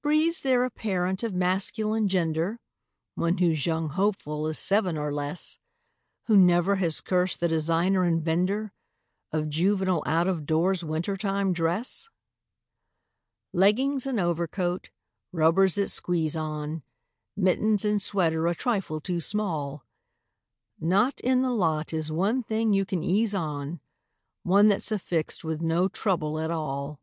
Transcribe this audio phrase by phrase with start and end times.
[0.00, 2.58] Breathes there a parent of masculine gender,
[3.16, 5.58] One whose young hopeful is seven or less,
[6.24, 8.72] Who never has cursed the designer and vender
[9.30, 12.08] Of juvenile out of doors winter time dress?
[13.52, 14.88] Leggings and overcoat,
[15.32, 16.82] rubbers that squeeze on,
[17.36, 19.84] Mittens and sweater a trifle too small;
[20.80, 23.80] Not in the lot is one thing you can ease on,
[24.44, 27.00] One that's affixed with no trouble at all.